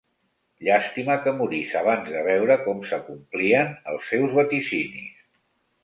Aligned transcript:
Llàstima 0.67 1.17
que 1.25 1.33
morís 1.41 1.75
abans 1.83 2.09
de 2.15 2.25
veure 2.29 2.57
com 2.65 2.83
s'acomplien 2.91 3.73
els 3.93 4.13
seus 4.15 4.39
vaticinis. 4.41 5.27